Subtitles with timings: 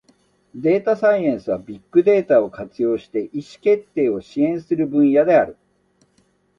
[0.55, 5.57] データサイエンスは、ビッグデータを活用して意思決定を支援する分野である。